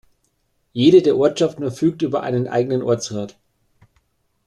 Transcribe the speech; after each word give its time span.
Jede 0.73 1.03
der 1.03 1.15
Ortschaften 1.15 1.61
verfügt 1.61 2.01
über 2.01 2.23
einen 2.23 2.47
eigenen 2.47 2.81
Ortsrat. 2.81 3.37